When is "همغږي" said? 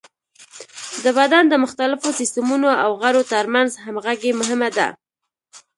3.85-4.31